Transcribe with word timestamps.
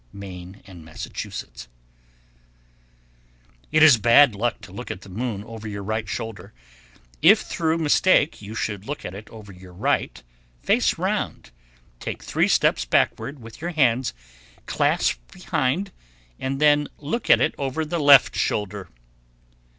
Maine 0.11 0.63
and 0.65 0.83
Massachusetts. 0.83 1.67
1096. 3.69 3.69
It 3.71 3.83
is 3.83 4.01
bad 4.01 4.33
luck 4.33 4.59
to 4.61 4.71
look 4.71 4.89
at 4.89 5.01
the 5.01 5.09
moon 5.09 5.43
over 5.43 5.67
your 5.67 5.83
right 5.83 6.09
shoulder. 6.09 6.53
If 7.21 7.41
through 7.41 7.77
mistake 7.77 8.41
you 8.41 8.55
should 8.55 8.87
look 8.87 9.05
at 9.05 9.13
it 9.13 9.29
over 9.29 9.51
your 9.51 9.73
right, 9.73 10.23
face 10.63 10.97
around, 10.97 11.51
take 11.99 12.23
three 12.23 12.47
steps 12.47 12.83
backward 12.83 13.41
with 13.43 13.61
your 13.61 13.73
hands 13.73 14.15
clasped 14.65 15.31
behind, 15.31 15.91
and 16.39 16.59
then 16.59 16.87
look 16.97 17.29
at 17.29 17.39
it 17.39 17.53
over 17.59 17.85
the 17.85 17.99
left 17.99 18.35
shoulder. 18.35 18.89